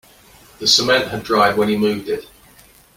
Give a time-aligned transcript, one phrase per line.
[0.57, 2.25] The cement had dried when he moved it.